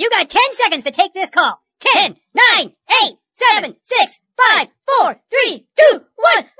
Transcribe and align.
You 0.00 0.08
got 0.08 0.30
10 0.30 0.40
seconds 0.54 0.84
to 0.84 0.92
take 0.92 1.12
this 1.12 1.28
call. 1.28 1.60
10, 1.80 2.16
9, 2.34 2.72
8, 3.04 3.18
7, 3.34 3.76
6, 3.82 4.20
5, 4.54 4.68
4, 5.02 5.20
3, 5.30 5.66
2, 5.92 6.04